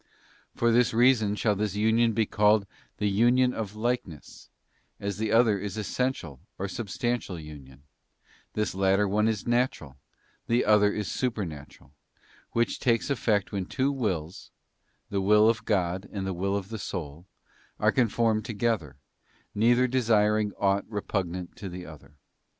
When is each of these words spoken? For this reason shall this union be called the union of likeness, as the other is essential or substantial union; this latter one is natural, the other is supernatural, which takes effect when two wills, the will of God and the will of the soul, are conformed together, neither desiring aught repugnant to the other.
For 0.55 0.71
this 0.71 0.95
reason 0.95 1.35
shall 1.35 1.55
this 1.55 1.75
union 1.75 2.13
be 2.13 2.25
called 2.25 2.65
the 2.97 3.07
union 3.07 3.53
of 3.53 3.75
likeness, 3.75 4.49
as 4.99 5.17
the 5.17 5.31
other 5.31 5.59
is 5.59 5.77
essential 5.77 6.39
or 6.57 6.67
substantial 6.67 7.37
union; 7.39 7.83
this 8.53 8.73
latter 8.73 9.07
one 9.07 9.27
is 9.27 9.45
natural, 9.45 9.97
the 10.47 10.65
other 10.65 10.91
is 10.91 11.07
supernatural, 11.07 11.93
which 12.49 12.79
takes 12.79 13.11
effect 13.11 13.51
when 13.51 13.67
two 13.67 13.91
wills, 13.91 14.49
the 15.11 15.21
will 15.21 15.47
of 15.47 15.65
God 15.65 16.09
and 16.11 16.25
the 16.25 16.33
will 16.33 16.55
of 16.55 16.69
the 16.69 16.79
soul, 16.79 17.27
are 17.79 17.91
conformed 17.91 18.43
together, 18.43 18.95
neither 19.53 19.85
desiring 19.85 20.51
aught 20.57 20.85
repugnant 20.89 21.55
to 21.57 21.69
the 21.69 21.85
other. 21.85 22.15